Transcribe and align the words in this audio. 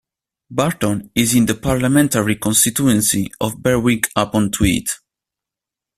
Burton 0.49 1.11
is 1.13 1.35
in 1.35 1.45
the 1.45 1.53
parliamentary 1.53 2.35
constituency 2.35 3.31
of 3.39 3.61
Berwick-upon-Tweed. 3.61 4.87